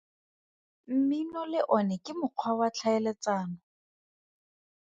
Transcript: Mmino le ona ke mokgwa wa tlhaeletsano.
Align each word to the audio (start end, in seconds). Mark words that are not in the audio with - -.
Mmino 0.95 1.41
le 1.51 1.59
ona 1.75 1.95
ke 2.05 2.11
mokgwa 2.19 2.51
wa 2.59 2.67
tlhaeletsano. 2.75 3.57